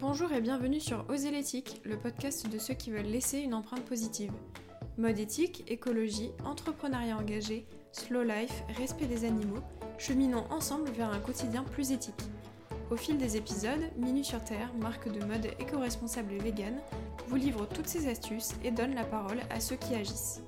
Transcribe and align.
Bonjour 0.00 0.32
et 0.32 0.40
bienvenue 0.40 0.78
sur 0.78 1.04
Oser 1.08 1.32
l'éthique, 1.32 1.80
le 1.84 1.98
podcast 1.98 2.48
de 2.48 2.58
ceux 2.60 2.74
qui 2.74 2.92
veulent 2.92 3.02
laisser 3.02 3.40
une 3.40 3.52
empreinte 3.52 3.84
positive. 3.84 4.30
Mode 4.96 5.18
éthique, 5.18 5.64
écologie, 5.66 6.30
entrepreneuriat 6.44 7.16
engagé, 7.16 7.66
slow 7.90 8.22
life, 8.22 8.62
respect 8.76 9.06
des 9.06 9.24
animaux, 9.24 9.58
cheminons 9.98 10.44
ensemble 10.50 10.88
vers 10.92 11.10
un 11.10 11.18
quotidien 11.18 11.64
plus 11.64 11.90
éthique. 11.90 12.14
Au 12.92 12.96
fil 12.96 13.18
des 13.18 13.36
épisodes, 13.36 13.90
Minu 13.96 14.22
sur 14.22 14.42
Terre, 14.44 14.72
marque 14.80 15.10
de 15.10 15.24
mode 15.24 15.46
éco-responsable 15.58 16.34
et 16.34 16.38
vegan, 16.38 16.78
vous 17.26 17.36
livre 17.36 17.66
toutes 17.66 17.88
ces 17.88 18.08
astuces 18.08 18.54
et 18.62 18.70
donne 18.70 18.94
la 18.94 19.04
parole 19.04 19.40
à 19.50 19.58
ceux 19.58 19.76
qui 19.76 19.96
agissent. 19.96 20.42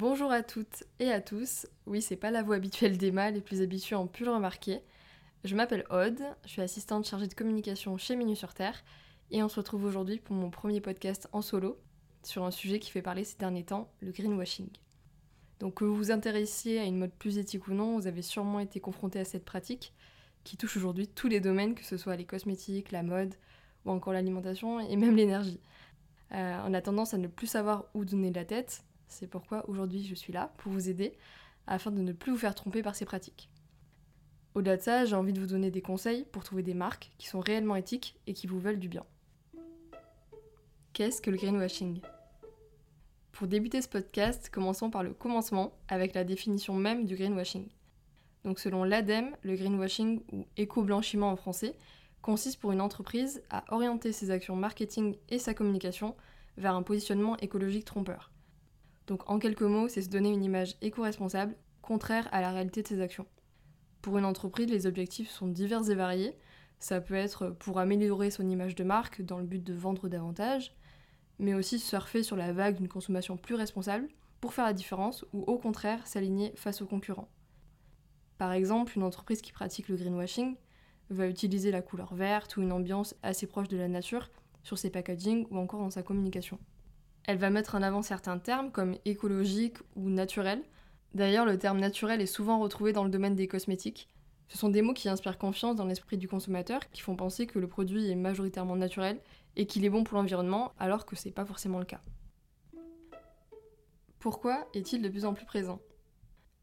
Bonjour 0.00 0.32
à 0.32 0.42
toutes 0.42 0.84
et 0.98 1.12
à 1.12 1.20
tous. 1.20 1.66
Oui, 1.84 2.00
c'est 2.00 2.16
pas 2.16 2.30
la 2.30 2.42
voix 2.42 2.56
habituelle 2.56 2.96
d'Emma, 2.96 3.30
les 3.30 3.42
plus 3.42 3.60
habitués 3.60 3.96
ont 3.96 4.06
pu 4.06 4.24
le 4.24 4.30
remarquer. 4.30 4.80
Je 5.44 5.54
m'appelle 5.54 5.84
Aude, 5.90 6.22
je 6.46 6.48
suis 6.48 6.62
assistante 6.62 7.06
chargée 7.06 7.26
de 7.26 7.34
communication 7.34 7.98
chez 7.98 8.16
Minu 8.16 8.34
sur 8.34 8.54
Terre 8.54 8.82
et 9.30 9.42
on 9.42 9.50
se 9.50 9.56
retrouve 9.56 9.84
aujourd'hui 9.84 10.18
pour 10.18 10.34
mon 10.34 10.48
premier 10.48 10.80
podcast 10.80 11.28
en 11.32 11.42
solo 11.42 11.78
sur 12.22 12.44
un 12.44 12.50
sujet 12.50 12.78
qui 12.78 12.90
fait 12.90 13.02
parler 13.02 13.24
ces 13.24 13.36
derniers 13.36 13.64
temps, 13.66 13.92
le 14.00 14.10
greenwashing. 14.10 14.70
Donc 15.58 15.74
que 15.74 15.84
vous 15.84 15.94
vous 15.94 16.10
intéressiez 16.10 16.80
à 16.80 16.84
une 16.84 16.96
mode 16.96 17.12
plus 17.12 17.36
éthique 17.36 17.68
ou 17.68 17.74
non, 17.74 17.98
vous 17.98 18.06
avez 18.06 18.22
sûrement 18.22 18.60
été 18.60 18.80
confronté 18.80 19.18
à 19.20 19.26
cette 19.26 19.44
pratique 19.44 19.92
qui 20.44 20.56
touche 20.56 20.78
aujourd'hui 20.78 21.08
tous 21.08 21.28
les 21.28 21.40
domaines, 21.40 21.74
que 21.74 21.84
ce 21.84 21.98
soit 21.98 22.16
les 22.16 22.24
cosmétiques, 22.24 22.90
la 22.90 23.02
mode 23.02 23.34
ou 23.84 23.90
encore 23.90 24.14
l'alimentation 24.14 24.80
et 24.80 24.96
même 24.96 25.14
l'énergie. 25.14 25.60
Euh, 26.32 26.58
on 26.66 26.72
a 26.72 26.80
tendance 26.80 27.12
à 27.12 27.18
ne 27.18 27.28
plus 27.28 27.48
savoir 27.48 27.84
où 27.92 28.06
donner 28.06 28.32
la 28.32 28.46
tête, 28.46 28.82
c'est 29.10 29.26
pourquoi 29.26 29.68
aujourd'hui 29.68 30.04
je 30.04 30.14
suis 30.14 30.32
là 30.32 30.52
pour 30.58 30.72
vous 30.72 30.88
aider 30.88 31.16
afin 31.66 31.90
de 31.90 32.00
ne 32.00 32.12
plus 32.12 32.32
vous 32.32 32.38
faire 32.38 32.54
tromper 32.54 32.82
par 32.82 32.96
ces 32.96 33.04
pratiques. 33.04 33.50
Au-delà 34.54 34.76
de 34.76 34.82
ça, 34.82 35.04
j'ai 35.04 35.14
envie 35.14 35.32
de 35.32 35.40
vous 35.40 35.46
donner 35.46 35.70
des 35.70 35.82
conseils 35.82 36.24
pour 36.32 36.42
trouver 36.42 36.62
des 36.62 36.74
marques 36.74 37.10
qui 37.18 37.28
sont 37.28 37.40
réellement 37.40 37.76
éthiques 37.76 38.18
et 38.26 38.32
qui 38.32 38.46
vous 38.46 38.58
veulent 38.58 38.80
du 38.80 38.88
bien. 38.88 39.04
Qu'est-ce 40.92 41.22
que 41.22 41.30
le 41.30 41.36
greenwashing? 41.36 42.00
Pour 43.32 43.46
débuter 43.46 43.80
ce 43.80 43.88
podcast, 43.88 44.50
commençons 44.50 44.90
par 44.90 45.02
le 45.02 45.14
commencement 45.14 45.72
avec 45.88 46.14
la 46.14 46.24
définition 46.24 46.74
même 46.74 47.04
du 47.04 47.14
greenwashing. 47.14 47.68
Donc 48.44 48.58
selon 48.58 48.84
l'ADEME, 48.84 49.36
le 49.42 49.54
greenwashing 49.54 50.22
ou 50.32 50.46
éco-blanchiment 50.56 51.30
en 51.30 51.36
français 51.36 51.76
consiste 52.22 52.58
pour 52.60 52.72
une 52.72 52.80
entreprise 52.80 53.42
à 53.50 53.64
orienter 53.72 54.12
ses 54.12 54.30
actions 54.30 54.56
marketing 54.56 55.16
et 55.28 55.38
sa 55.38 55.54
communication 55.54 56.16
vers 56.56 56.74
un 56.74 56.82
positionnement 56.82 57.36
écologique 57.38 57.84
trompeur. 57.84 58.30
Donc 59.10 59.28
en 59.28 59.40
quelques 59.40 59.62
mots, 59.62 59.88
c'est 59.88 60.02
se 60.02 60.08
donner 60.08 60.30
une 60.30 60.44
image 60.44 60.76
éco-responsable 60.82 61.56
contraire 61.82 62.28
à 62.30 62.40
la 62.40 62.52
réalité 62.52 62.80
de 62.84 62.86
ses 62.86 63.00
actions. 63.00 63.26
Pour 64.02 64.16
une 64.16 64.24
entreprise, 64.24 64.70
les 64.70 64.86
objectifs 64.86 65.28
sont 65.28 65.48
divers 65.48 65.90
et 65.90 65.96
variés. 65.96 66.36
Ça 66.78 67.00
peut 67.00 67.14
être 67.14 67.48
pour 67.58 67.80
améliorer 67.80 68.30
son 68.30 68.48
image 68.48 68.76
de 68.76 68.84
marque 68.84 69.20
dans 69.20 69.38
le 69.38 69.46
but 69.46 69.64
de 69.64 69.74
vendre 69.74 70.08
davantage, 70.08 70.76
mais 71.40 71.54
aussi 71.54 71.80
surfer 71.80 72.22
sur 72.22 72.36
la 72.36 72.52
vague 72.52 72.76
d'une 72.76 72.86
consommation 72.86 73.36
plus 73.36 73.56
responsable 73.56 74.06
pour 74.40 74.54
faire 74.54 74.64
la 74.64 74.72
différence 74.72 75.24
ou 75.32 75.42
au 75.42 75.58
contraire 75.58 76.06
s'aligner 76.06 76.52
face 76.54 76.80
aux 76.80 76.86
concurrents. 76.86 77.32
Par 78.38 78.52
exemple, 78.52 78.92
une 78.94 79.02
entreprise 79.02 79.42
qui 79.42 79.50
pratique 79.50 79.88
le 79.88 79.96
greenwashing 79.96 80.54
va 81.10 81.26
utiliser 81.26 81.72
la 81.72 81.82
couleur 81.82 82.14
verte 82.14 82.56
ou 82.56 82.62
une 82.62 82.70
ambiance 82.70 83.16
assez 83.24 83.48
proche 83.48 83.66
de 83.66 83.76
la 83.76 83.88
nature 83.88 84.30
sur 84.62 84.78
ses 84.78 84.90
packaging 84.90 85.48
ou 85.50 85.58
encore 85.58 85.80
dans 85.80 85.90
sa 85.90 86.04
communication. 86.04 86.60
Elle 87.30 87.38
va 87.38 87.50
mettre 87.50 87.76
en 87.76 87.82
avant 87.82 88.02
certains 88.02 88.38
termes 88.40 88.72
comme 88.72 88.96
écologique 89.04 89.76
ou 89.94 90.10
naturel. 90.10 90.64
D'ailleurs, 91.14 91.46
le 91.46 91.58
terme 91.58 91.78
naturel 91.78 92.20
est 92.20 92.26
souvent 92.26 92.58
retrouvé 92.58 92.92
dans 92.92 93.04
le 93.04 93.10
domaine 93.10 93.36
des 93.36 93.46
cosmétiques. 93.46 94.08
Ce 94.48 94.58
sont 94.58 94.68
des 94.68 94.82
mots 94.82 94.94
qui 94.94 95.08
inspirent 95.08 95.38
confiance 95.38 95.76
dans 95.76 95.84
l'esprit 95.84 96.18
du 96.18 96.26
consommateur, 96.26 96.90
qui 96.90 97.02
font 97.02 97.14
penser 97.14 97.46
que 97.46 97.60
le 97.60 97.68
produit 97.68 98.10
est 98.10 98.16
majoritairement 98.16 98.74
naturel 98.74 99.20
et 99.54 99.66
qu'il 99.66 99.84
est 99.84 99.90
bon 99.90 100.02
pour 100.02 100.18
l'environnement, 100.18 100.72
alors 100.80 101.06
que 101.06 101.14
c'est 101.14 101.30
pas 101.30 101.44
forcément 101.44 101.78
le 101.78 101.84
cas. 101.84 102.00
Pourquoi 104.18 104.66
est-il 104.74 105.00
de 105.00 105.08
plus 105.08 105.24
en 105.24 105.32
plus 105.32 105.46
présent? 105.46 105.78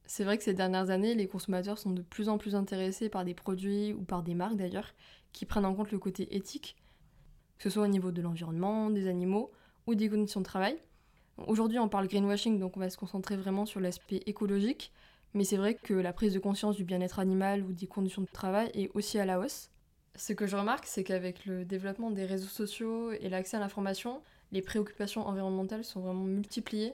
C'est 0.06 0.26
vrai 0.26 0.38
que 0.38 0.44
ces 0.44 0.54
dernières 0.54 0.90
années, 0.90 1.16
les 1.16 1.30
consommateurs 1.30 1.78
sont 1.78 1.92
de 1.92 2.02
plus 2.02 2.28
en 2.28 2.38
plus 2.38 2.56
intéressés 2.56 3.08
par 3.08 3.24
des 3.24 3.34
produits 3.34 3.94
ou 3.94 4.04
par 4.04 4.22
des 4.22 4.36
marques 4.36 4.58
d'ailleurs 4.58 4.94
qui 5.32 5.46
prennent 5.46 5.64
en 5.64 5.74
compte 5.74 5.94
le 5.94 6.00
côté 6.00 6.36
éthique, 6.36 6.76
que 7.58 7.64
ce 7.64 7.70
soit 7.70 7.86
au 7.86 7.88
niveau 7.88 8.12
de 8.12 8.22
l'environnement, 8.22 8.90
des 8.90 9.08
animaux 9.08 9.50
ou 9.88 9.96
des 9.96 10.10
conditions 10.10 10.42
de 10.42 10.46
travail. 10.46 10.78
Aujourd'hui, 11.48 11.80
on 11.80 11.90
parle 11.90 12.08
greenwashing, 12.08 12.60
donc 12.60 12.78
on 12.78 12.80
va 12.80 12.90
se 12.90 12.98
concentrer 12.98 13.38
vraiment 13.38 13.66
sur 13.66 13.80
l'aspect 13.80 14.22
écologique, 14.26 14.92
mais 15.34 15.44
c'est 15.44 15.58
vrai 15.58 15.76
que 15.76 15.94
la 15.94 16.14
prise 16.14 16.34
de 16.34 16.40
conscience 16.40 16.76
du 16.76 16.84
bien-être 16.84 17.20
animal 17.20 17.64
ou 17.64 17.74
des 17.74 17.88
conditions 17.88 18.22
de 18.22 18.28
travail 18.28 18.70
est 18.74 18.90
aussi 18.96 19.20
à 19.20 19.26
la 19.26 19.40
hausse. 19.40 19.70
Ce 20.16 20.34
que 20.34 20.48
je 20.48 20.58
remarque, 20.58 20.86
c'est 20.86 21.04
qu'avec 21.04 21.46
le 21.46 21.64
développement 21.64 22.10
des 22.10 22.26
réseaux 22.26 22.48
sociaux 22.48 23.12
et 23.12 23.30
l'accès 23.30 23.58
à 23.58 23.60
l'information, 23.60 24.22
les 24.52 24.64
préoccupations 24.64 25.28
environnementales 25.28 25.84
sont 25.84 26.02
vraiment 26.02 26.24
multipliées. 26.24 26.94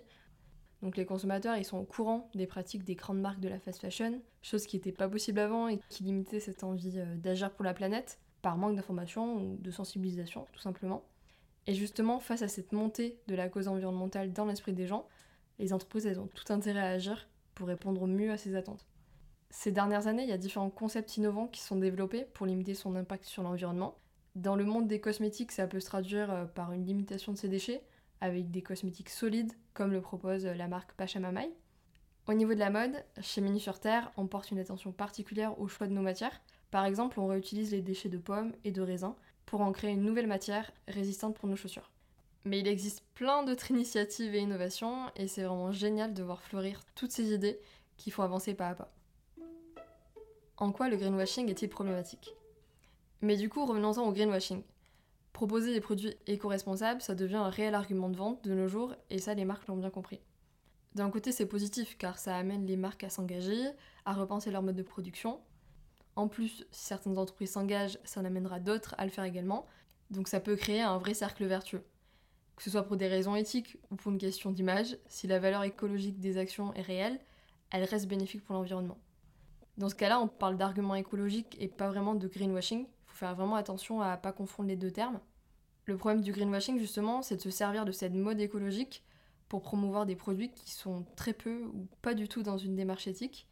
Donc 0.82 0.98
les 0.98 1.06
consommateurs, 1.06 1.56
ils 1.56 1.64
sont 1.64 1.78
au 1.78 1.86
courant 1.86 2.30
des 2.36 2.48
pratiques 2.48 2.84
des 2.84 2.96
grandes 2.96 3.22
marques 3.22 3.40
de 3.40 3.48
la 3.48 3.60
fast 3.60 3.80
fashion, 3.80 4.22
chose 4.42 4.66
qui 4.66 4.76
n'était 4.76 4.92
pas 4.92 5.08
possible 5.08 5.40
avant 5.40 5.70
et 5.70 5.80
qui 5.88 6.04
limitait 6.04 6.42
cette 6.42 6.66
envie 6.66 7.00
euh, 7.00 7.16
d'agir 7.16 7.52
pour 7.52 7.64
la 7.64 7.74
planète 7.74 8.20
par 8.42 8.58
manque 8.58 8.76
d'information 8.76 9.38
ou 9.38 9.58
de 9.58 9.72
sensibilisation, 9.72 10.46
tout 10.52 10.60
simplement. 10.60 11.06
Et 11.68 11.74
justement, 11.74 12.20
face 12.20 12.42
à 12.42 12.48
cette 12.48 12.72
montée 12.72 13.20
de 13.28 13.36
la 13.36 13.50
cause 13.50 13.68
environnementale 13.68 14.34
dans 14.34 14.46
l'esprit 14.46 14.74
des 14.74 14.88
gens, 14.88 15.08
les 15.60 15.74
entreprises, 15.74 16.18
ont 16.18 16.28
tout 16.28 16.52
intérêt 16.52 16.82
à 16.82 16.90
agir 16.90 17.28
pour 17.56 17.68
répondre 17.68 18.08
mieux 18.08 18.32
à 18.32 18.38
ces 18.38 18.56
attentes. 18.56 18.86
Ces 19.50 19.72
dernières 19.72 20.08
années, 20.08 20.24
il 20.24 20.30
y 20.30 20.34
a 20.34 20.38
différents 20.38 20.72
concepts 20.72 21.16
innovants 21.18 21.48
qui 21.48 21.62
sont 21.62 21.76
développés 21.76 22.26
pour 22.34 22.46
limiter 22.46 22.74
son 22.74 22.96
impact 22.96 23.26
sur 23.26 23.44
l'environnement. 23.44 23.98
Dans 24.36 24.56
le 24.56 24.66
monde 24.66 24.88
des 24.88 25.00
cosmétiques, 25.00 25.52
ça 25.52 25.68
peut 25.68 25.80
se 25.80 25.86
traduire 25.86 26.32
euh, 26.32 26.46
par 26.46 26.74
une 26.74 26.86
limitation 26.86 27.32
de 27.32 27.38
ses 27.38 27.50
déchets, 27.50 27.84
avec 28.20 28.50
des 28.50 28.64
cosmétiques 28.64 29.10
solides, 29.10 29.54
comme 29.74 29.92
le 29.92 30.02
propose 30.02 30.46
la 30.46 30.68
marque 30.68 30.94
Pachamamai. 30.94 31.52
Au 32.28 32.34
niveau 32.34 32.54
de 32.54 32.60
la 32.60 32.70
mode, 32.70 33.04
chez 33.22 33.42
Mini 33.42 33.60
sur 33.60 33.80
Terre, 33.80 34.12
on 34.18 34.28
porte 34.28 34.50
une 34.50 34.60
attention 34.60 34.92
particulière 34.92 35.60
au 35.60 35.68
choix 35.68 35.88
de 35.88 35.94
nos 35.94 36.02
matières. 36.02 36.42
Par 36.72 36.86
exemple, 36.86 37.20
on 37.20 37.28
réutilise 37.28 37.72
les 37.72 37.82
déchets 37.82 38.10
de 38.10 38.18
pommes 38.18 38.54
et 38.64 38.72
de 38.72 38.82
raisins 38.82 39.16
pour 39.46 39.62
en 39.62 39.72
créer 39.72 39.92
une 39.92 40.04
nouvelle 40.04 40.28
matière 40.28 40.72
résistante 40.88 41.36
pour 41.36 41.50
nos 41.50 41.56
chaussures. 41.56 41.92
Mais 42.46 42.60
il 42.60 42.68
existe 42.68 43.04
plein 43.14 43.44
d'autres 43.44 43.72
initiatives 43.72 44.36
et 44.36 44.40
innovations 44.40 45.10
et 45.16 45.28
c'est 45.28 45.44
vraiment 45.44 45.72
génial 45.72 46.14
de 46.14 46.24
voir 46.24 46.42
fleurir 46.42 46.82
toutes 46.96 47.12
ces 47.12 47.34
idées 47.34 47.60
qui 47.98 48.12
font 48.12 48.24
avancer 48.24 48.54
pas 48.54 48.70
à 48.70 48.76
pas. 48.76 48.92
En 50.58 50.72
quoi 50.72 50.90
le 50.90 50.98
greenwashing 50.98 51.50
est-il 51.50 51.70
problématique? 51.70 52.34
Mais 53.22 53.38
du 53.38 53.50
coup, 53.50 53.66
revenons-en 53.66 54.08
au 54.08 54.12
greenwashing. 54.12 54.64
Proposer 55.32 55.74
des 55.74 55.82
produits 55.82 56.16
éco-responsables, 56.28 57.02
ça 57.02 57.16
devient 57.16 57.38
un 57.38 57.50
réel 57.50 57.74
argument 57.74 58.10
de 58.10 58.18
vente 58.18 58.44
de 58.44 58.54
nos 58.54 58.68
jours 58.68 58.94
et 59.10 59.18
ça, 59.18 59.34
les 59.34 59.46
marques 59.46 59.68
l'ont 59.68 59.78
bien 59.78 59.90
compris. 59.90 60.20
D'un 60.94 61.10
côté, 61.10 61.32
c'est 61.32 61.48
positif 61.48 61.98
car 61.98 62.20
ça 62.20 62.38
amène 62.38 62.68
les 62.68 62.78
marques 62.78 63.04
à 63.04 63.10
s'engager, 63.10 63.64
à 64.06 64.14
repenser 64.14 64.52
leur 64.52 64.62
mode 64.62 64.76
de 64.76 64.84
production, 64.84 65.40
en 66.16 66.28
plus, 66.28 66.66
si 66.72 66.86
certaines 66.86 67.18
entreprises 67.18 67.52
s'engagent, 67.52 67.98
ça 68.04 68.22
en 68.22 68.26
amènera 68.26 68.60
d'autres 68.60 68.96
à 68.98 69.06
le 69.06 69.12
faire 69.12 69.24
également. 69.24 69.66
Donc 70.12 70.28
ça 70.28 70.40
peut 70.40 70.56
créer 70.56 70.82
un 70.82 70.98
vrai 70.98 71.14
cercle 71.14 71.46
vertueux. 71.46 71.84
Que 72.56 72.64
ce 72.64 72.70
soit 72.70 72.84
pour 72.84 72.98
des 72.98 73.08
raisons 73.08 73.36
éthiques 73.36 73.78
ou 73.90 73.96
pour 73.96 74.12
une 74.12 74.20
question 74.20 74.52
d'image, 74.52 74.98
si 75.08 75.26
la 75.26 75.40
valeur 75.40 75.64
écologique 75.64 76.20
des 76.20 76.38
actions 76.38 76.74
est 76.76 76.82
réelle, 76.82 77.20
elle 77.72 77.84
reste 77.84 78.08
bénéfique 78.08 78.44
pour 78.44 78.56
l'environnement. 78.56 79.00
Dans 79.78 79.90
ce 79.90 79.96
cas-là, 79.96 80.20
on 80.20 80.28
parle 80.28 80.58
d'arguments 80.58 80.94
écologiques 80.94 81.58
et 81.60 81.68
pas 81.68 81.90
vraiment 81.90 82.14
de 82.14 82.28
greenwashing. 82.28 82.82
Il 82.82 82.88
faut 83.08 83.18
faire 83.18 83.34
vraiment 83.36 83.56
attention 83.56 84.02
à 84.02 84.16
ne 84.16 84.22
pas 84.22 84.32
confondre 84.32 84.70
les 84.70 84.76
deux 84.76 84.92
termes. 84.92 85.20
Le 85.86 85.98
problème 85.98 86.22
du 86.22 86.32
greenwashing, 86.32 86.78
justement, 86.78 87.24
c'est 87.24 87.38
de 87.38 87.42
se 87.42 87.50
servir 87.50 87.84
de 87.86 87.92
cette 87.92 88.14
mode 88.14 88.40
écologique 88.40 89.04
pour 89.50 89.62
promouvoir 89.62 90.06
des 90.06 90.16
produits 90.16 90.52
qui 90.52 90.72
sont 90.72 91.06
très 91.16 91.34
peu 91.34 91.64
ou 91.74 91.88
pas 92.04 92.14
du 92.14 92.28
tout 92.28 92.44
dans 92.44 92.58
une 92.58 92.76
démarche 92.76 93.08
éthique 93.08 93.48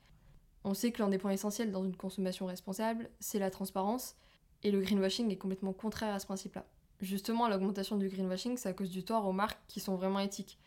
on 0.63 0.73
sait 0.73 0.91
que 0.91 1.01
l'un 1.01 1.09
des 1.09 1.17
points 1.17 1.31
essentiels 1.31 1.71
dans 1.71 1.83
une 1.83 1.95
consommation 1.95 2.45
responsable, 2.45 3.09
c'est 3.19 3.39
la 3.39 3.49
transparence, 3.49 4.15
et 4.63 4.71
le 4.71 4.79
greenwashing 4.79 5.31
est 5.31 5.37
complètement 5.37 5.73
contraire 5.73 6.13
à 6.13 6.19
ce 6.19 6.25
principe-là. 6.25 6.65
Justement, 7.01 7.47
l'augmentation 7.47 7.97
du 7.97 8.09
greenwashing, 8.09 8.57
c'est 8.57 8.69
à 8.69 8.73
cause 8.73 8.91
du 8.91 9.03
tort 9.03 9.27
aux 9.27 9.33
marques 9.33 9.59
qui 9.67 9.79
sont 9.79 9.95
vraiment 9.95 10.19
éthiques. 10.19 10.59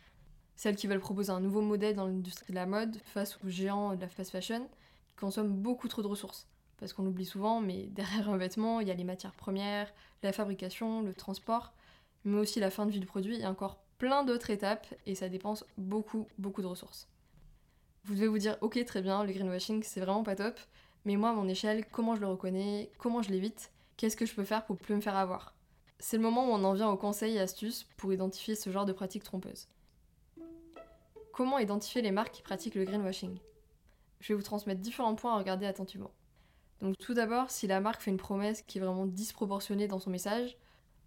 Celles 0.57 0.75
qui 0.75 0.89
veulent 0.89 1.01
proposer 1.01 1.31
un 1.31 1.41
nouveau 1.41 1.61
modèle 1.61 1.95
dans 1.95 2.07
l'industrie 2.07 2.53
de 2.53 2.57
la 2.57 2.67
mode 2.67 2.97
face 3.05 3.39
aux 3.45 3.49
géants 3.49 3.95
de 3.95 4.01
la 4.01 4.09
fast 4.09 4.33
fashion, 4.33 4.67
qui 5.09 5.17
consomment 5.17 5.55
beaucoup 5.55 5.87
trop 5.87 6.03
de 6.03 6.09
ressources. 6.09 6.49
Parce 6.79 6.93
qu'on 6.93 7.05
l'oublie 7.05 7.25
souvent, 7.25 7.61
mais 7.61 7.87
derrière 7.91 8.29
un 8.29 8.37
vêtement, 8.37 8.81
il 8.81 8.89
y 8.89 8.91
a 8.91 8.95
les 8.95 9.05
matières 9.05 9.35
premières, 9.35 9.93
la 10.25 10.33
fabrication, 10.33 11.03
le 11.03 11.15
transport, 11.15 11.73
mais 12.25 12.39
aussi 12.39 12.59
la 12.59 12.71
fin 12.71 12.87
de 12.87 12.91
vie 12.91 13.01
du 13.01 13.07
produit 13.07 13.41
et 13.41 13.47
encore 13.47 13.79
plein 13.99 14.25
d'autres 14.25 14.51
étapes, 14.51 14.93
et 15.07 15.15
ça 15.15 15.29
dépense 15.29 15.65
beaucoup, 15.79 16.27
beaucoup 16.39 16.63
de 16.63 16.67
ressources. 16.67 17.09
Vous 18.05 18.15
devez 18.15 18.29
vous 18.29 18.39
dire, 18.39 18.59
ok, 18.61 18.85
très 18.85 19.01
bien, 19.01 19.25
le 19.25 19.33
greenwashing, 19.33 19.83
c'est 19.83 20.01
vraiment 20.01 20.23
pas 20.23 20.37
top, 20.37 20.61
mais 21.07 21.17
moi, 21.17 21.31
à 21.31 21.33
mon 21.33 21.49
échelle, 21.49 21.87
comment 21.91 22.15
je 22.15 22.21
le 22.21 22.27
reconnais, 22.27 22.91
comment 22.99 23.23
je 23.23 23.31
l'évite, 23.31 23.73
qu'est-ce 23.97 24.17
que 24.17 24.27
je 24.27 24.35
peux 24.35 24.45
faire 24.45 24.67
pour 24.67 24.77
plus 24.77 24.95
me 24.95 25.01
faire 25.01 25.17
avoir? 25.17 25.55
C'est 25.99 26.19
le 26.19 26.23
moment 26.23 26.45
où 26.47 26.53
on 26.53 26.65
en 26.65 26.75
vient 26.75 26.91
aux 26.91 26.99
conseils 26.99 27.37
et 27.37 27.41
astuces 27.41 27.87
pour 27.97 28.13
identifier 28.13 28.57
ce 28.57 28.69
genre 28.69 28.85
de 28.85 28.93
pratiques 28.93 29.25
trompeuses. 29.25 29.69
Comment 31.33 31.59
identifier 31.59 32.03
les 32.03 32.11
marques 32.11 32.35
qui 32.35 32.43
pratiquent 32.43 32.75
le 32.75 32.85
greenwashing? 32.85 33.39
Je 34.21 34.29
vais 34.29 34.37
vous 34.37 34.43
transmettre 34.43 34.83
différents 34.83 35.15
points 35.15 35.35
à 35.35 35.39
regarder 35.39 35.65
attentivement. 35.65 36.11
Donc 36.83 36.99
tout 36.99 37.15
d'abord, 37.15 37.51
si 37.51 37.67
la 37.67 37.81
marque 37.81 38.03
fait 38.03 38.11
une 38.11 38.19
promesse 38.19 38.61
qui 38.63 38.77
est 38.79 38.81
vraiment 38.83 39.07
disproportionnée 39.07 39.89
dans 39.89 39.99
son 39.99 40.11
message, 40.11 40.59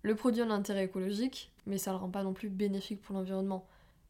le 0.01 0.15
produit 0.15 0.41
a 0.41 0.45
un 0.45 0.51
intérêt 0.51 0.85
écologique, 0.85 1.51
mais 1.67 1.77
ça 1.77 1.91
ne 1.91 1.97
le 1.97 2.01
rend 2.01 2.09
pas 2.09 2.23
non 2.23 2.33
plus 2.33 2.49
bénéfique 2.49 3.01
pour 3.01 3.15
l'environnement. 3.15 3.67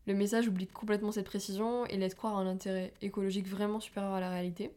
Le 0.07 0.13
message 0.13 0.47
oublie 0.47 0.67
complètement 0.67 1.11
cette 1.11 1.25
précision 1.25 1.85
et 1.87 1.97
laisse 1.97 2.15
croire 2.15 2.37
à 2.37 2.39
un 2.39 2.47
intérêt 2.47 2.93
écologique 3.01 3.49
vraiment 3.49 3.81
supérieur 3.81 4.13
à 4.13 4.21
la 4.21 4.29
réalité. 4.29 4.71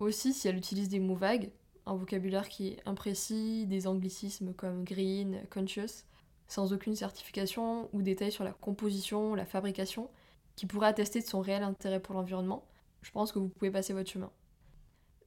Aussi, 0.00 0.34
si 0.34 0.48
elle 0.48 0.58
utilise 0.58 0.90
des 0.90 1.00
mots 1.00 1.14
vagues, 1.14 1.50
un 1.86 1.94
vocabulaire 1.94 2.50
qui 2.50 2.68
est 2.68 2.82
imprécis, 2.84 3.64
des 3.66 3.86
anglicismes 3.86 4.52
comme 4.52 4.84
green, 4.84 5.40
conscious, 5.50 6.04
sans 6.46 6.74
aucune 6.74 6.94
certification 6.94 7.88
ou 7.94 8.02
détails 8.02 8.32
sur 8.32 8.44
la 8.44 8.52
composition, 8.52 9.34
la 9.34 9.46
fabrication, 9.46 10.10
qui 10.56 10.66
pourrait 10.66 10.88
attester 10.88 11.20
de 11.20 11.26
son 11.26 11.40
réel 11.40 11.62
intérêt 11.62 12.00
pour 12.00 12.14
l'environnement, 12.14 12.66
je 13.00 13.10
pense 13.12 13.32
que 13.32 13.38
vous 13.38 13.48
pouvez 13.48 13.70
passer 13.70 13.94
votre 13.94 14.10
chemin. 14.10 14.30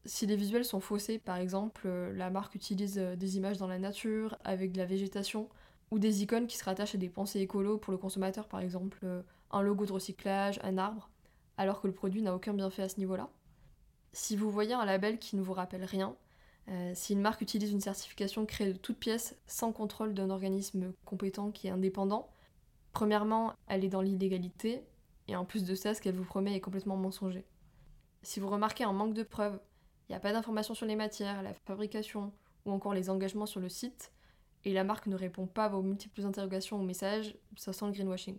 Si 0.05 0.27
les 0.27 0.35
visuels 0.35 0.63
sont 0.63 0.79
faussés, 0.79 1.17
par 1.17 1.37
exemple, 1.37 1.81
euh, 1.85 2.13
la 2.13 2.29
marque 2.29 2.53
utilise 2.53 2.99
euh, 2.99 3.15
des 3.15 3.35
images 3.37 3.57
dans 3.57 3.67
la 3.67 3.79
nature, 3.79 4.37
avec 4.43 4.71
de 4.71 4.77
la 4.77 4.85
végétation, 4.85 5.49
ou 5.91 5.99
des 5.99 6.23
icônes 6.23 6.47
qui 6.47 6.57
se 6.57 6.63
rattachent 6.63 6.95
à 6.95 6.97
des 6.97 7.09
pensées 7.09 7.39
écolo 7.39 7.77
pour 7.77 7.91
le 7.91 7.97
consommateur, 7.97 8.47
par 8.47 8.59
exemple 8.59 8.99
euh, 9.03 9.21
un 9.51 9.61
logo 9.61 9.85
de 9.85 9.93
recyclage, 9.93 10.59
un 10.63 10.77
arbre, 10.77 11.09
alors 11.57 11.81
que 11.81 11.87
le 11.87 11.93
produit 11.93 12.21
n'a 12.21 12.35
aucun 12.35 12.53
bienfait 12.53 12.83
à 12.83 12.89
ce 12.89 12.99
niveau-là. 12.99 13.29
Si 14.13 14.35
vous 14.35 14.51
voyez 14.51 14.73
un 14.73 14.85
label 14.85 15.19
qui 15.19 15.35
ne 15.35 15.41
vous 15.41 15.53
rappelle 15.53 15.83
rien, 15.83 16.15
si 16.93 17.13
une 17.13 17.21
marque 17.21 17.41
utilise 17.41 17.71
une 17.71 17.79
certification 17.79 18.45
créée 18.45 18.73
de 18.73 18.77
toutes 18.77 18.97
pièces 18.97 19.37
sans 19.47 19.71
contrôle 19.71 20.13
d'un 20.13 20.29
organisme 20.29 20.91
compétent 21.05 21.51
qui 21.51 21.67
est 21.67 21.71
indépendant, 21.71 22.29
premièrement, 22.91 23.53
elle 23.67 23.85
est 23.85 23.89
dans 23.89 24.01
l'illégalité, 24.01 24.83
et 25.27 25.35
en 25.35 25.45
plus 25.45 25.63
de 25.63 25.75
ça, 25.75 25.93
ce 25.93 26.01
qu'elle 26.01 26.15
vous 26.15 26.25
promet 26.25 26.55
est 26.55 26.61
complètement 26.61 26.97
mensonger. 26.97 27.45
Si 28.23 28.39
vous 28.39 28.49
remarquez 28.49 28.83
un 28.83 28.91
manque 28.91 29.13
de 29.13 29.23
preuves, 29.23 29.59
il 30.07 30.11
n'y 30.11 30.15
a 30.15 30.19
pas 30.19 30.33
d'informations 30.33 30.73
sur 30.73 30.85
les 30.85 30.95
matières, 30.95 31.41
la 31.43 31.53
fabrication 31.53 32.33
ou 32.65 32.71
encore 32.71 32.93
les 32.93 33.09
engagements 33.09 33.45
sur 33.45 33.59
le 33.59 33.69
site, 33.69 34.11
et 34.67 34.73
la 34.73 34.83
marque 34.83 35.07
ne 35.07 35.15
répond 35.15 35.47
pas 35.47 35.65
à 35.65 35.69
vos 35.69 35.81
multiples 35.81 36.25
interrogations 36.25 36.77
ou 36.77 36.83
messages, 36.83 37.37
ça 37.55 37.71
sent 37.71 37.85
le 37.85 37.93
greenwashing. 37.93 38.37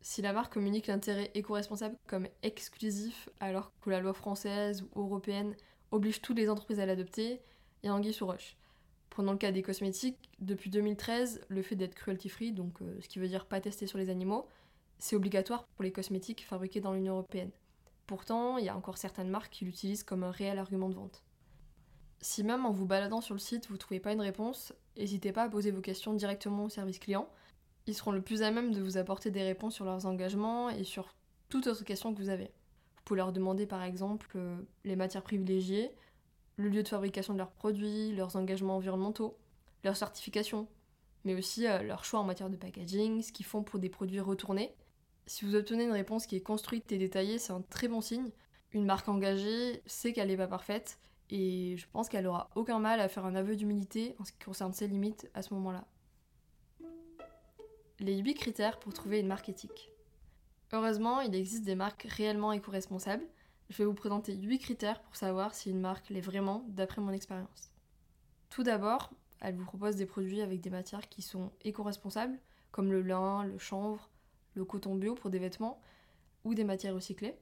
Si 0.00 0.20
la 0.20 0.32
marque 0.32 0.52
communique 0.52 0.88
l'intérêt 0.88 1.30
éco-responsable 1.34 1.96
comme 2.08 2.26
exclusif 2.42 3.28
alors 3.38 3.70
que 3.80 3.90
la 3.90 4.00
loi 4.00 4.12
française 4.12 4.82
ou 4.96 5.02
européenne 5.02 5.54
oblige 5.92 6.20
toutes 6.20 6.36
les 6.36 6.50
entreprises 6.50 6.80
à 6.80 6.86
l'adopter, 6.86 7.40
il 7.82 7.86
y 7.86 7.88
a 7.88 7.94
anguille 7.94 8.12
sous 8.12 8.26
roche. 8.26 8.56
Prenons 9.08 9.30
le 9.30 9.38
cas 9.38 9.52
des 9.52 9.62
cosmétiques, 9.62 10.18
depuis 10.40 10.68
2013, 10.68 11.42
le 11.46 11.62
fait 11.62 11.76
d'être 11.76 11.94
cruelty-free, 11.94 12.50
donc 12.50 12.82
euh, 12.82 12.98
ce 13.00 13.06
qui 13.06 13.20
veut 13.20 13.28
dire 13.28 13.46
pas 13.46 13.60
tester 13.60 13.86
sur 13.86 13.98
les 13.98 14.10
animaux, 14.10 14.48
c'est 14.98 15.14
obligatoire 15.14 15.64
pour 15.76 15.84
les 15.84 15.92
cosmétiques 15.92 16.44
fabriqués 16.44 16.80
dans 16.80 16.92
l'Union 16.92 17.12
européenne. 17.12 17.52
Pourtant, 18.08 18.58
il 18.58 18.64
y 18.64 18.68
a 18.68 18.76
encore 18.76 18.98
certaines 18.98 19.30
marques 19.30 19.52
qui 19.52 19.64
l'utilisent 19.64 20.02
comme 20.02 20.24
un 20.24 20.32
réel 20.32 20.58
argument 20.58 20.88
de 20.88 20.96
vente. 20.96 21.22
Si 22.20 22.42
même 22.42 22.64
en 22.66 22.70
vous 22.70 22.86
baladant 22.86 23.20
sur 23.20 23.34
le 23.34 23.40
site 23.40 23.66
vous 23.68 23.74
ne 23.74 23.78
trouvez 23.78 24.00
pas 24.00 24.12
une 24.12 24.20
réponse, 24.20 24.72
n'hésitez 24.96 25.32
pas 25.32 25.44
à 25.44 25.48
poser 25.48 25.70
vos 25.70 25.80
questions 25.80 26.14
directement 26.14 26.64
au 26.64 26.68
service 26.68 26.98
client. 26.98 27.28
Ils 27.86 27.94
seront 27.94 28.10
le 28.10 28.22
plus 28.22 28.42
à 28.42 28.50
même 28.50 28.72
de 28.72 28.80
vous 28.80 28.96
apporter 28.98 29.30
des 29.30 29.42
réponses 29.42 29.74
sur 29.74 29.84
leurs 29.84 30.06
engagements 30.06 30.70
et 30.70 30.84
sur 30.84 31.14
toute 31.48 31.66
autre 31.66 31.84
question 31.84 32.12
que 32.12 32.20
vous 32.20 32.30
avez. 32.30 32.46
Vous 32.46 33.02
pouvez 33.04 33.18
leur 33.18 33.32
demander 33.32 33.66
par 33.66 33.82
exemple 33.82 34.28
euh, 34.34 34.56
les 34.84 34.96
matières 34.96 35.22
privilégiées, 35.22 35.92
le 36.56 36.68
lieu 36.68 36.82
de 36.82 36.88
fabrication 36.88 37.32
de 37.32 37.38
leurs 37.38 37.52
produits, 37.52 38.12
leurs 38.12 38.34
engagements 38.36 38.76
environnementaux, 38.76 39.36
leurs 39.84 39.96
certifications, 39.96 40.66
mais 41.24 41.34
aussi 41.34 41.66
euh, 41.66 41.82
leur 41.82 42.04
choix 42.04 42.20
en 42.20 42.24
matière 42.24 42.50
de 42.50 42.56
packaging, 42.56 43.22
ce 43.22 43.30
qu'ils 43.30 43.46
font 43.46 43.62
pour 43.62 43.78
des 43.78 43.88
produits 43.88 44.20
retournés, 44.20 44.74
si 45.26 45.44
vous 45.44 45.56
obtenez 45.56 45.84
une 45.84 45.92
réponse 45.92 46.26
qui 46.26 46.36
est 46.36 46.40
construite 46.40 46.90
et 46.92 46.98
détaillée, 46.98 47.38
c'est 47.38 47.52
un 47.52 47.62
très 47.62 47.88
bon 47.88 48.00
signe. 48.00 48.30
Une 48.72 48.84
marque 48.84 49.08
engagée 49.08 49.82
sait 49.86 50.12
qu'elle 50.12 50.28
n'est 50.28 50.36
pas 50.36 50.46
parfaite 50.46 50.98
et 51.30 51.76
je 51.76 51.86
pense 51.92 52.08
qu'elle 52.08 52.26
aura 52.26 52.50
aucun 52.54 52.78
mal 52.78 53.00
à 53.00 53.08
faire 53.08 53.24
un 53.24 53.34
aveu 53.34 53.56
d'humilité 53.56 54.14
en 54.18 54.24
ce 54.24 54.32
qui 54.32 54.44
concerne 54.44 54.72
ses 54.72 54.86
limites 54.86 55.28
à 55.34 55.42
ce 55.42 55.54
moment-là. 55.54 55.86
Les 57.98 58.18
8 58.18 58.34
critères 58.34 58.78
pour 58.78 58.92
trouver 58.92 59.20
une 59.20 59.26
marque 59.26 59.48
éthique. 59.48 59.90
Heureusement, 60.72 61.20
il 61.20 61.34
existe 61.34 61.64
des 61.64 61.74
marques 61.74 62.06
réellement 62.10 62.52
éco-responsables. 62.52 63.24
Je 63.70 63.78
vais 63.78 63.84
vous 63.84 63.94
présenter 63.94 64.36
8 64.36 64.58
critères 64.58 65.00
pour 65.02 65.16
savoir 65.16 65.54
si 65.54 65.70
une 65.70 65.80
marque 65.80 66.10
l'est 66.10 66.20
vraiment 66.20 66.64
d'après 66.68 67.00
mon 67.00 67.12
expérience. 67.12 67.72
Tout 68.50 68.62
d'abord, 68.62 69.10
elle 69.40 69.54
vous 69.54 69.64
propose 69.64 69.96
des 69.96 70.06
produits 70.06 70.42
avec 70.42 70.60
des 70.60 70.70
matières 70.70 71.08
qui 71.08 71.22
sont 71.22 71.52
éco-responsables, 71.62 72.38
comme 72.70 72.92
le 72.92 73.02
lin, 73.02 73.44
le 73.44 73.58
chanvre, 73.58 74.10
le 74.54 74.64
coton 74.64 74.94
bio 74.94 75.14
pour 75.14 75.30
des 75.30 75.38
vêtements 75.38 75.80
ou 76.44 76.54
des 76.54 76.64
matières 76.64 76.94
recyclées. 76.94 77.36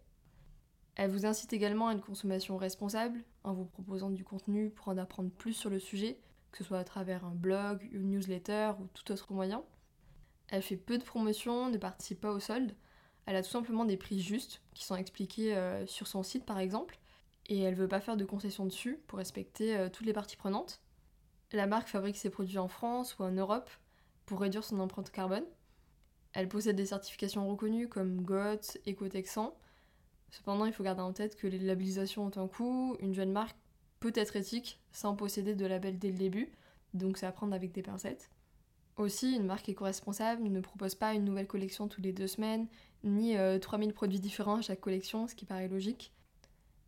Elle 0.96 1.10
vous 1.10 1.26
incite 1.26 1.52
également 1.52 1.88
à 1.88 1.92
une 1.92 2.00
consommation 2.00 2.56
responsable 2.56 3.24
en 3.42 3.52
vous 3.52 3.64
proposant 3.64 4.10
du 4.10 4.24
contenu 4.24 4.70
pour 4.70 4.88
en 4.88 4.98
apprendre 4.98 5.30
plus 5.30 5.52
sur 5.52 5.70
le 5.70 5.80
sujet, 5.80 6.20
que 6.52 6.58
ce 6.58 6.64
soit 6.64 6.78
à 6.78 6.84
travers 6.84 7.24
un 7.24 7.34
blog, 7.34 7.88
une 7.92 8.10
newsletter 8.10 8.72
ou 8.80 8.86
tout 8.94 9.10
autre 9.12 9.32
moyen. 9.32 9.64
Elle 10.48 10.62
fait 10.62 10.76
peu 10.76 10.98
de 10.98 11.04
promotions, 11.04 11.68
ne 11.68 11.78
participe 11.78 12.20
pas 12.20 12.30
aux 12.30 12.40
soldes. 12.40 12.76
Elle 13.26 13.36
a 13.36 13.42
tout 13.42 13.50
simplement 13.50 13.84
des 13.84 13.96
prix 13.96 14.20
justes 14.20 14.62
qui 14.74 14.84
sont 14.84 14.96
expliqués 14.96 15.56
euh, 15.56 15.86
sur 15.86 16.06
son 16.06 16.22
site 16.22 16.44
par 16.44 16.58
exemple. 16.58 16.98
Et 17.46 17.60
elle 17.60 17.74
veut 17.74 17.88
pas 17.88 18.00
faire 18.00 18.16
de 18.16 18.24
concessions 18.24 18.64
dessus 18.64 19.00
pour 19.06 19.18
respecter 19.18 19.76
euh, 19.76 19.88
toutes 19.88 20.06
les 20.06 20.12
parties 20.12 20.36
prenantes. 20.36 20.80
La 21.52 21.66
marque 21.66 21.88
fabrique 21.88 22.16
ses 22.16 22.30
produits 22.30 22.58
en 22.58 22.68
France 22.68 23.18
ou 23.18 23.22
en 23.22 23.30
Europe 23.30 23.70
pour 24.26 24.40
réduire 24.40 24.64
son 24.64 24.78
empreinte 24.80 25.10
carbone. 25.10 25.44
Elle 26.32 26.48
possède 26.48 26.76
des 26.76 26.86
certifications 26.86 27.48
reconnues 27.48 27.88
comme 27.88 28.22
GOTS, 28.22 28.78
Ecotexan. 28.86 29.56
Cependant, 30.36 30.64
il 30.64 30.72
faut 30.72 30.82
garder 30.82 31.02
en 31.02 31.12
tête 31.12 31.36
que 31.36 31.46
les 31.46 31.60
labellisations 31.60 32.26
ont 32.26 32.42
un 32.42 32.48
coût. 32.48 32.96
Une 32.98 33.14
jeune 33.14 33.30
marque 33.30 33.56
peut 34.00 34.12
être 34.16 34.34
éthique 34.34 34.80
sans 34.90 35.14
posséder 35.14 35.54
de 35.54 35.64
label 35.64 35.96
dès 35.96 36.10
le 36.10 36.18
début, 36.18 36.50
donc 36.92 37.18
c'est 37.18 37.26
à 37.26 37.30
prendre 37.30 37.54
avec 37.54 37.70
des 37.70 37.82
pincettes. 37.82 38.30
Aussi, 38.96 39.36
une 39.36 39.46
marque 39.46 39.68
éco-responsable 39.68 40.42
ne 40.42 40.60
propose 40.60 40.96
pas 40.96 41.14
une 41.14 41.24
nouvelle 41.24 41.46
collection 41.46 41.86
tous 41.86 42.00
les 42.00 42.12
deux 42.12 42.26
semaines, 42.26 42.66
ni 43.04 43.36
3000 43.60 43.90
euh, 43.90 43.92
produits 43.92 44.18
différents 44.18 44.56
à 44.56 44.62
chaque 44.62 44.80
collection, 44.80 45.28
ce 45.28 45.36
qui 45.36 45.44
paraît 45.44 45.68
logique. 45.68 46.12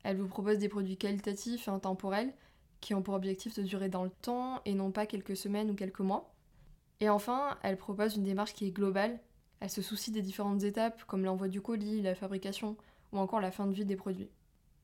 Elle 0.02 0.16
vous 0.16 0.28
propose 0.28 0.58
des 0.58 0.68
produits 0.68 0.96
qualitatifs 0.96 1.68
et 1.68 1.70
intemporels 1.70 2.34
qui 2.80 2.94
ont 2.94 3.02
pour 3.02 3.14
objectif 3.14 3.54
de 3.54 3.62
durer 3.62 3.88
dans 3.88 4.04
le 4.04 4.10
temps 4.10 4.60
et 4.64 4.74
non 4.74 4.90
pas 4.90 5.06
quelques 5.06 5.36
semaines 5.36 5.70
ou 5.70 5.74
quelques 5.74 6.00
mois. 6.00 6.34
Et 6.98 7.08
enfin, 7.08 7.56
elle 7.62 7.76
propose 7.76 8.16
une 8.16 8.24
démarche 8.24 8.54
qui 8.54 8.66
est 8.66 8.72
globale 8.72 9.20
elle 9.60 9.70
se 9.70 9.82
soucie 9.82 10.10
des 10.10 10.22
différentes 10.22 10.62
étapes 10.64 11.04
comme 11.04 11.24
l'envoi 11.24 11.48
du 11.48 11.60
colis, 11.60 12.02
la 12.02 12.14
fabrication 12.14 12.76
ou 13.12 13.18
encore 13.18 13.40
la 13.40 13.50
fin 13.50 13.66
de 13.66 13.72
vie 13.72 13.84
des 13.84 13.96
produits. 13.96 14.30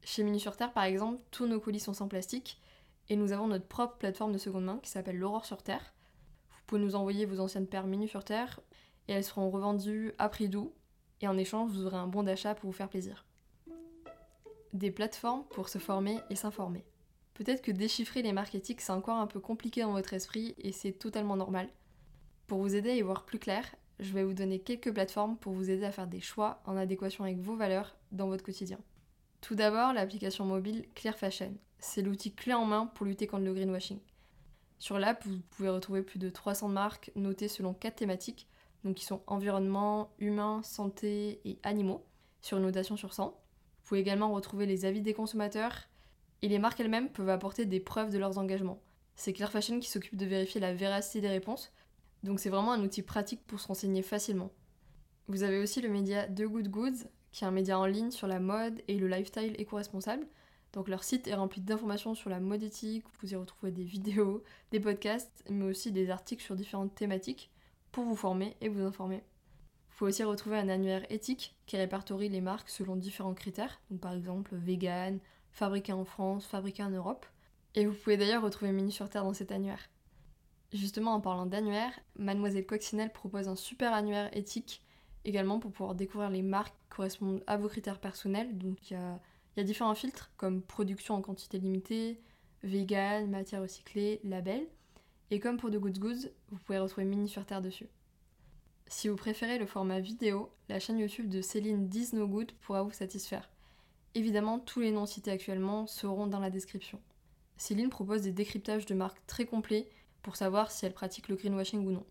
Chez 0.04 0.24
Minu 0.24 0.38
sur 0.38 0.56
Terre 0.56 0.72
par 0.72 0.84
exemple, 0.84 1.20
tous 1.30 1.46
nos 1.46 1.60
colis 1.60 1.80
sont 1.80 1.94
sans 1.94 2.08
plastique 2.08 2.60
et 3.08 3.16
nous 3.16 3.32
avons 3.32 3.46
notre 3.46 3.66
propre 3.66 3.96
plateforme 3.96 4.32
de 4.32 4.38
seconde 4.38 4.64
main 4.64 4.78
qui 4.82 4.90
s'appelle 4.90 5.18
l'Aurore 5.18 5.44
sur 5.44 5.62
Terre. 5.62 5.92
Vous 6.50 6.62
pouvez 6.66 6.80
nous 6.80 6.94
envoyer 6.94 7.26
vos 7.26 7.40
anciennes 7.40 7.66
paires 7.66 7.86
Minu 7.86 8.08
sur 8.08 8.24
Terre 8.24 8.60
et 9.08 9.12
elles 9.12 9.24
seront 9.24 9.50
revendues 9.50 10.12
à 10.18 10.28
prix 10.28 10.48
doux 10.48 10.72
et 11.20 11.28
en 11.28 11.38
échange 11.38 11.70
vous 11.70 11.86
aurez 11.86 11.96
un 11.96 12.06
bon 12.06 12.22
d'achat 12.22 12.54
pour 12.54 12.70
vous 12.70 12.76
faire 12.76 12.88
plaisir. 12.88 13.24
Des 14.72 14.90
plateformes 14.90 15.44
pour 15.50 15.68
se 15.68 15.78
former 15.78 16.18
et 16.30 16.36
s'informer. 16.36 16.84
Peut-être 17.34 17.62
que 17.62 17.72
déchiffrer 17.72 18.22
les 18.22 18.32
marques 18.32 18.54
éthiques 18.54 18.80
c'est 18.80 18.92
encore 18.92 19.18
un 19.18 19.26
peu 19.26 19.40
compliqué 19.40 19.82
dans 19.82 19.92
votre 19.92 20.14
esprit 20.14 20.54
et 20.58 20.72
c'est 20.72 20.92
totalement 20.92 21.36
normal. 21.36 21.68
Pour 22.46 22.58
vous 22.58 22.74
aider 22.74 22.90
à 22.90 22.94
y 22.94 23.02
voir 23.02 23.24
plus 23.24 23.38
clair, 23.38 23.64
je 24.00 24.12
vais 24.12 24.24
vous 24.24 24.34
donner 24.34 24.58
quelques 24.58 24.92
plateformes 24.92 25.36
pour 25.36 25.52
vous 25.52 25.70
aider 25.70 25.84
à 25.84 25.92
faire 25.92 26.06
des 26.06 26.20
choix 26.20 26.60
en 26.66 26.76
adéquation 26.76 27.24
avec 27.24 27.38
vos 27.38 27.56
valeurs 27.56 27.94
dans 28.12 28.28
votre 28.28 28.44
quotidien. 28.44 28.78
Tout 29.40 29.54
d'abord, 29.56 29.92
l'application 29.92 30.44
mobile 30.44 30.86
Clear 30.94 31.16
Fashion. 31.16 31.54
C'est 31.78 32.02
l'outil 32.02 32.32
clé 32.32 32.54
en 32.54 32.64
main 32.64 32.86
pour 32.86 33.06
lutter 33.06 33.26
contre 33.26 33.44
le 33.44 33.52
greenwashing. 33.52 33.98
Sur 34.78 34.98
l'app, 34.98 35.24
vous 35.26 35.40
pouvez 35.50 35.68
retrouver 35.68 36.02
plus 36.02 36.18
de 36.18 36.30
300 36.30 36.68
marques 36.68 37.10
notées 37.16 37.48
selon 37.48 37.74
quatre 37.74 37.96
thématiques, 37.96 38.46
donc 38.84 38.96
qui 38.96 39.04
sont 39.04 39.22
environnement, 39.26 40.12
humain, 40.18 40.60
santé 40.62 41.40
et 41.44 41.58
animaux, 41.62 42.04
sur 42.40 42.58
une 42.58 42.64
notation 42.64 42.96
sur 42.96 43.14
100. 43.14 43.26
Vous 43.26 43.88
pouvez 43.88 44.00
également 44.00 44.32
retrouver 44.32 44.66
les 44.66 44.84
avis 44.84 45.02
des 45.02 45.14
consommateurs 45.14 45.88
et 46.42 46.48
les 46.48 46.58
marques 46.58 46.80
elles-mêmes 46.80 47.10
peuvent 47.10 47.28
apporter 47.28 47.64
des 47.64 47.80
preuves 47.80 48.10
de 48.12 48.18
leurs 48.18 48.38
engagements. 48.38 48.80
C'est 49.14 49.32
Clear 49.32 49.50
Fashion 49.50 49.80
qui 49.80 49.90
s'occupe 49.90 50.16
de 50.16 50.26
vérifier 50.26 50.60
la 50.60 50.74
véracité 50.74 51.20
des 51.20 51.28
réponses, 51.28 51.72
donc 52.22 52.40
c'est 52.40 52.50
vraiment 52.50 52.72
un 52.72 52.82
outil 52.82 53.02
pratique 53.02 53.44
pour 53.46 53.60
se 53.60 53.68
renseigner 53.68 54.02
facilement. 54.02 54.50
Vous 55.28 55.42
avez 55.42 55.58
aussi 55.58 55.80
le 55.80 55.88
média 55.88 56.26
The 56.26 56.42
Good 56.42 56.68
Goods, 56.68 57.04
qui 57.32 57.44
est 57.44 57.46
un 57.46 57.50
média 57.52 57.78
en 57.78 57.86
ligne 57.86 58.10
sur 58.10 58.26
la 58.26 58.40
mode 58.40 58.80
et 58.88 58.96
le 58.96 59.08
lifestyle 59.08 59.54
éco-responsable. 59.58 60.26
Donc 60.72 60.88
leur 60.88 61.04
site 61.04 61.26
est 61.26 61.34
rempli 61.34 61.60
d'informations 61.60 62.14
sur 62.14 62.30
la 62.30 62.40
mode 62.40 62.62
éthique, 62.62 63.04
vous 63.20 63.32
y 63.32 63.36
retrouvez 63.36 63.72
des 63.72 63.84
vidéos, 63.84 64.42
des 64.70 64.80
podcasts, 64.80 65.44
mais 65.50 65.64
aussi 65.64 65.92
des 65.92 66.10
articles 66.10 66.42
sur 66.42 66.56
différentes 66.56 66.94
thématiques 66.94 67.50
pour 67.90 68.04
vous 68.04 68.16
former 68.16 68.56
et 68.60 68.68
vous 68.68 68.82
informer. 68.82 69.22
Vous 69.90 69.98
pouvez 69.98 70.10
aussi 70.10 70.24
retrouver 70.24 70.56
un 70.56 70.68
annuaire 70.68 71.04
éthique 71.10 71.54
qui 71.66 71.76
répertorie 71.76 72.30
les 72.30 72.40
marques 72.40 72.70
selon 72.70 72.96
différents 72.96 73.34
critères, 73.34 73.80
donc 73.90 74.00
par 74.00 74.14
exemple 74.14 74.54
vegan, 74.56 75.18
fabriqué 75.50 75.92
en 75.92 76.04
France, 76.04 76.46
fabriqué 76.46 76.82
en 76.82 76.90
Europe. 76.90 77.26
Et 77.74 77.86
vous 77.86 77.94
pouvez 77.94 78.16
d'ailleurs 78.16 78.42
retrouver 78.42 78.72
Mini 78.72 78.92
sur 78.92 79.08
Terre 79.08 79.24
dans 79.24 79.34
cet 79.34 79.52
annuaire. 79.52 79.90
Justement, 80.72 81.12
en 81.12 81.20
parlant 81.20 81.44
d'annuaire, 81.44 81.92
Mademoiselle 82.18 82.66
Coccinelle 82.66 83.12
propose 83.12 83.48
un 83.48 83.56
super 83.56 83.92
annuaire 83.92 84.34
éthique 84.34 84.82
également 85.24 85.58
pour 85.58 85.72
pouvoir 85.72 85.94
découvrir 85.94 86.30
les 86.30 86.42
marques 86.42 86.74
qui 86.74 86.96
correspondent 86.96 87.42
à 87.46 87.56
vos 87.56 87.68
critères 87.68 88.00
personnels. 88.00 88.56
Donc 88.58 88.90
il 88.90 88.98
y 89.56 89.60
a 89.60 89.64
différents 89.64 89.94
filtres 89.94 90.30
comme 90.36 90.62
production 90.62 91.14
en 91.14 91.22
quantité 91.22 91.58
limitée, 91.58 92.20
vegan, 92.62 93.28
matière 93.30 93.62
recyclée, 93.62 94.20
label. 94.24 94.66
Et 95.30 95.40
comme 95.40 95.56
pour 95.56 95.70
The 95.70 95.76
Good 95.76 95.98
Goods, 95.98 96.28
vous 96.50 96.58
pouvez 96.58 96.78
retrouver 96.78 97.06
Mini 97.06 97.28
sur 97.28 97.46
Terre 97.46 97.62
dessus. 97.62 97.88
Si 98.86 99.08
vous 99.08 99.16
préférez 99.16 99.58
le 99.58 99.64
format 99.64 100.00
vidéo, 100.00 100.50
la 100.68 100.78
chaîne 100.78 100.98
YouTube 100.98 101.30
de 101.30 101.40
Céline 101.40 101.88
Diz 101.88 102.12
No 102.12 102.28
Good 102.28 102.52
pourra 102.60 102.82
vous 102.82 102.92
satisfaire. 102.92 103.48
Évidemment, 104.14 104.58
tous 104.58 104.80
les 104.80 104.90
noms 104.90 105.06
cités 105.06 105.30
actuellement 105.30 105.86
seront 105.86 106.26
dans 106.26 106.40
la 106.40 106.50
description. 106.50 107.00
Céline 107.56 107.88
propose 107.88 108.22
des 108.22 108.32
décryptages 108.32 108.84
de 108.84 108.94
marques 108.94 109.26
très 109.26 109.46
complets 109.46 109.88
pour 110.20 110.36
savoir 110.36 110.70
si 110.70 110.84
elle 110.84 110.92
pratique 110.92 111.28
le 111.28 111.36
greenwashing 111.36 111.86
ou 111.86 111.92
non. 111.92 112.04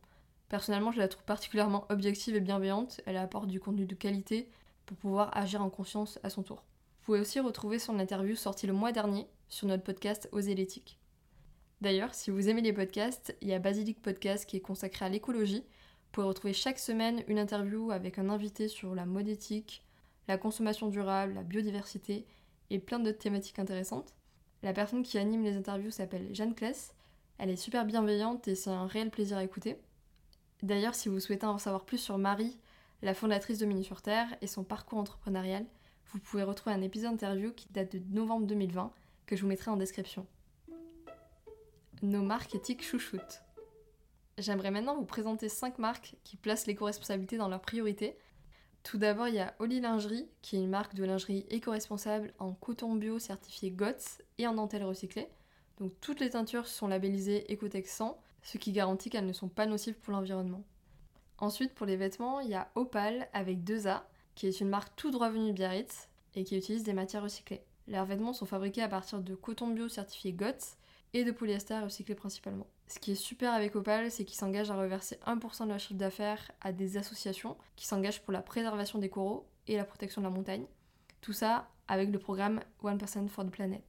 Personnellement, 0.52 0.92
je 0.92 1.00
la 1.00 1.08
trouve 1.08 1.24
particulièrement 1.24 1.86
objective 1.88 2.36
et 2.36 2.42
bienveillante, 2.42 3.00
elle 3.06 3.16
apporte 3.16 3.48
du 3.48 3.62
contenu 3.62 3.86
de 3.86 3.96
qualité 3.96 4.50
pour 4.86 4.98
pouvoir 4.98 5.30
agir 5.32 5.62
en 5.62 5.70
conscience 5.70 6.20
à 6.24 6.30
son 6.30 6.44
tour. 6.44 6.58
Vous 6.58 7.06
pouvez 7.06 7.22
aussi 7.22 7.40
retrouver 7.40 7.80
son 7.80 8.00
interview 8.00 8.36
sortie 8.36 8.68
le 8.68 8.74
mois 8.74 8.92
dernier 8.92 9.28
sur 9.48 9.70
notre 9.70 9.84
podcast 9.84 10.28
Oser 10.34 10.54
l'éthique. 10.54 11.00
D'ailleurs, 11.80 12.14
si 12.14 12.32
vous 12.32 12.50
aimez 12.50 12.60
les 12.60 12.74
podcasts, 12.74 13.34
il 13.40 13.48
y 13.48 13.54
a 13.54 13.60
Basilic 13.60 14.02
Podcast 14.02 14.46
qui 14.46 14.58
est 14.58 14.60
consacré 14.60 15.06
à 15.06 15.08
l'écologie. 15.08 15.64
Vous 15.64 16.12
pouvez 16.12 16.28
retrouver 16.28 16.52
chaque 16.52 16.80
semaine 16.80 17.24
une 17.30 17.40
interview 17.40 17.92
avec 17.92 18.20
un 18.20 18.28
invité 18.28 18.68
sur 18.68 18.94
la 18.94 19.06
mode 19.06 19.30
éthique, 19.30 19.86
la 20.28 20.38
consommation 20.38 20.90
durable, 20.90 21.36
la 21.36 21.44
biodiversité 21.44 22.26
et 22.70 22.80
plein 22.80 23.00
d'autres 23.00 23.20
thématiques 23.20 23.60
intéressantes. 23.60 24.14
La 24.64 24.74
personne 24.74 25.04
qui 25.04 25.18
anime 25.18 25.46
les 25.46 25.56
interviews 25.56 25.92
s'appelle 25.92 26.36
Jeanne 26.36 26.56
Kless. 26.56 26.94
Elle 27.38 27.52
est 27.52 27.56
super 27.56 27.86
bienveillante 27.86 28.50
et 28.50 28.56
c'est 28.56 28.70
un 28.70 28.86
réel 28.86 29.12
plaisir 29.12 29.38
à 29.38 29.46
écouter. 29.46 29.78
D'ailleurs, 30.64 30.96
si 30.96 31.10
vous 31.10 31.20
souhaitez 31.20 31.46
en 31.46 31.58
savoir 31.58 31.86
plus 31.86 31.98
sur 31.98 32.18
Marie, 32.18 32.60
la 33.02 33.14
fondatrice 33.14 33.58
de 33.58 33.66
Mini 33.66 33.84
sur 33.84 34.02
Terre 34.02 34.28
et 34.42 34.48
son 34.48 34.64
parcours 34.64 35.00
entrepreneurial, 35.00 35.66
vous 36.12 36.20
pouvez 36.20 36.44
retrouver 36.44 36.76
un 36.76 36.82
épisode 36.82 37.12
d'interview 37.12 37.52
qui 37.52 37.68
date 37.72 37.96
de 37.96 38.02
novembre 38.14 38.46
2020 38.46 38.92
que 39.26 39.36
je 39.36 39.42
vous 39.42 39.48
mettrai 39.48 39.72
en 39.72 39.78
description. 39.78 40.28
Nos 42.04 42.22
marques 42.22 42.54
éthiques 42.54 42.84
chouchoutes. 42.84 43.42
J'aimerais 44.38 44.72
maintenant 44.72 44.96
vous 44.96 45.06
présenter 45.06 45.50
5 45.50 45.80
marques 45.80 46.16
qui 46.24 46.38
placent 46.38 46.68
l'éco-responsabilité 46.68 47.38
dans 47.38 47.48
leurs 47.48 47.62
priorités. 47.62 48.18
Tout 48.84 48.98
d'abord, 48.98 49.28
il 49.28 49.36
y 49.36 49.40
a 49.40 49.56
Oli 49.60 49.80
Lingerie, 49.80 50.28
qui 50.42 50.56
est 50.56 50.60
une 50.60 50.70
marque 50.70 50.96
de 50.96 51.04
lingerie 51.04 51.46
éco-responsable 51.50 52.34
en 52.40 52.54
coton 52.54 52.96
bio 52.96 53.20
certifié 53.20 53.72
GOTS 53.72 54.22
et 54.38 54.48
en 54.48 54.54
dentelle 54.54 54.84
recyclée. 54.84 55.28
Donc 55.80 55.94
toutes 56.02 56.20
les 56.20 56.32
teintures 56.32 56.68
sont 56.68 56.88
labellisées 56.88 57.46
Ecotech 57.52 57.88
100, 57.88 58.20
ce 58.42 58.58
qui 58.58 58.72
garantit 58.72 59.10
qu'elles 59.10 59.26
ne 59.26 59.34
sont 59.34 59.50
pas 59.50 59.66
nocives 59.66 60.00
pour 60.00 60.14
l'environnement. 60.14 60.64
Ensuite, 61.38 61.74
pour 61.74 61.86
les 61.86 61.98
vêtements, 61.98 62.40
il 62.40 62.50
y 62.50 62.56
a 62.56 62.70
Opal 62.76 63.28
avec 63.34 63.60
2A, 63.64 64.02
qui 64.36 64.48
est 64.48 64.60
une 64.60 64.70
marque 64.70 64.96
tout 64.96 65.12
droit 65.12 65.30
venue 65.30 65.50
de 65.50 65.54
Biarritz 65.54 66.10
et 66.36 66.44
qui 66.44 66.58
utilise 66.58 66.84
des 66.84 66.94
matières 66.94 67.24
recyclées. 67.24 67.64
Leurs 67.88 68.06
vêtements 68.06 68.34
sont 68.34 68.46
fabriqués 68.46 68.84
à 68.84 68.88
partir 68.88 69.22
de 69.22 69.36
coton 69.36 69.68
bio 69.68 69.90
certifié 69.90 70.34
GOTS 70.34 70.78
et 71.14 71.24
de 71.24 71.32
polyester 71.32 71.80
recyclé 71.80 72.16
principalement. 72.16 72.68
Ce 72.88 73.00
qui 73.00 73.12
est 73.12 73.16
super 73.16 73.54
avec 73.54 73.76
Opal, 73.76 74.12
c'est 74.12 74.26
qu'ils 74.26 74.38
s'engagent 74.38 74.72
à 74.72 74.76
reverser 74.76 75.18
1% 75.26 75.64
de 75.64 75.70
leur 75.70 75.80
chiffre 75.80 75.96
d'affaires 75.96 76.52
à 76.62 76.72
des 76.72 76.98
associations 76.98 77.58
qui 77.76 77.88
s'engagent 77.88 78.22
pour 78.22 78.34
la 78.34 78.42
préservation 78.42 79.00
des 79.00 79.10
coraux 79.10 79.48
et 79.68 79.78
la 79.78 79.86
protection 79.86 80.22
de 80.22 80.28
la 80.28 80.34
montagne. 80.34 80.66
Tout 81.22 81.34
ça 81.34 81.70
avec 81.88 82.12
le 82.12 82.20
programme 82.20 82.62
1% 82.84 83.28
for 83.28 83.46
the 83.46 83.50
Planet. 83.50 83.84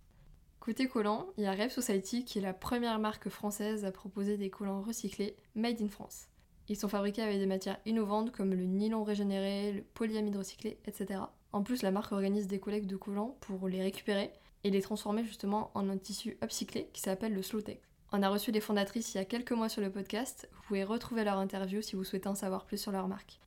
Côté 0.62 0.86
collants, 0.86 1.26
il 1.36 1.42
y 1.42 1.48
a 1.48 1.50
Rêve 1.50 1.72
Society 1.72 2.24
qui 2.24 2.38
est 2.38 2.40
la 2.40 2.54
première 2.54 3.00
marque 3.00 3.28
française 3.28 3.84
à 3.84 3.90
proposer 3.90 4.36
des 4.36 4.48
collants 4.48 4.80
recyclés 4.80 5.34
made 5.56 5.82
in 5.82 5.88
France. 5.88 6.28
Ils 6.68 6.76
sont 6.76 6.86
fabriqués 6.88 7.22
avec 7.22 7.40
des 7.40 7.46
matières 7.46 7.80
innovantes 7.84 8.30
comme 8.30 8.54
le 8.54 8.64
nylon 8.64 9.02
régénéré, 9.02 9.72
le 9.72 9.82
polyamide 9.82 10.36
recyclé, 10.36 10.78
etc. 10.86 11.18
En 11.50 11.64
plus, 11.64 11.82
la 11.82 11.90
marque 11.90 12.12
organise 12.12 12.46
des 12.46 12.60
collectes 12.60 12.86
de 12.86 12.94
collants 12.94 13.36
pour 13.40 13.68
les 13.68 13.82
récupérer 13.82 14.30
et 14.62 14.70
les 14.70 14.82
transformer 14.82 15.24
justement 15.24 15.72
en 15.74 15.88
un 15.88 15.98
tissu 15.98 16.38
upcyclé 16.44 16.90
qui 16.92 17.00
s'appelle 17.00 17.34
le 17.34 17.42
Slowtech. 17.42 17.82
On 18.12 18.22
a 18.22 18.28
reçu 18.28 18.52
les 18.52 18.60
fondatrices 18.60 19.14
il 19.14 19.18
y 19.18 19.20
a 19.20 19.24
quelques 19.24 19.50
mois 19.50 19.68
sur 19.68 19.82
le 19.82 19.90
podcast, 19.90 20.48
vous 20.52 20.62
pouvez 20.68 20.84
retrouver 20.84 21.24
leur 21.24 21.38
interview 21.38 21.82
si 21.82 21.96
vous 21.96 22.04
souhaitez 22.04 22.28
en 22.28 22.36
savoir 22.36 22.66
plus 22.66 22.78
sur 22.78 22.92
leur 22.92 23.08
marque. 23.08 23.40